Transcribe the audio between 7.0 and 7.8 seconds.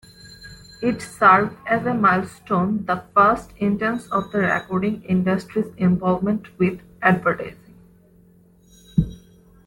advertising.